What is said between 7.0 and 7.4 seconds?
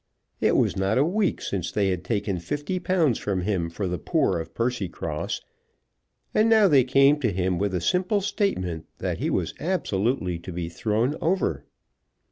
to